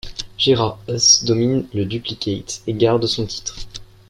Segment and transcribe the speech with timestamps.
[0.35, 3.55] Gérard Huss domine le duplicate et garde son titre.